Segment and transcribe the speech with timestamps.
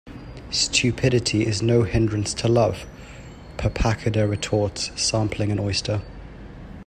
[0.49, 2.87] "Stupidity is no hindrance to love",
[3.57, 6.01] Pappacoda retorts, sampling an oyster.